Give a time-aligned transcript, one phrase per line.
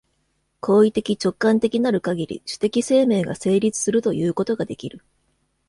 [0.61, 5.05] 行為的直観的なるかぎり、種的生命が成立するということができる。